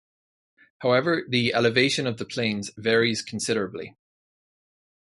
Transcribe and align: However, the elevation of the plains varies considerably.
However, 0.79 1.21
the 1.29 1.53
elevation 1.53 2.07
of 2.07 2.17
the 2.17 2.25
plains 2.25 2.71
varies 2.75 3.21
considerably. 3.21 3.95